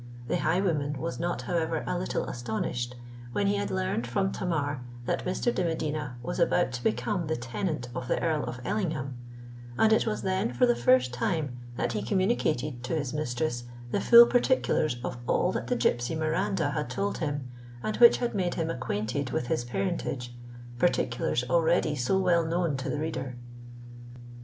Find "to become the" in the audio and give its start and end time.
6.71-7.35